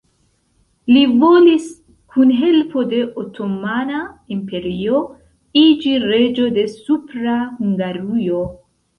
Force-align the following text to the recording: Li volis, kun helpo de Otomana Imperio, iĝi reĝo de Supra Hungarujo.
Li 0.93 1.01
volis, 1.23 1.65
kun 2.13 2.31
helpo 2.37 2.85
de 2.93 3.01
Otomana 3.23 3.99
Imperio, 4.35 5.01
iĝi 5.63 5.93
reĝo 6.05 6.47
de 6.57 6.63
Supra 6.77 7.37
Hungarujo. 7.59 8.41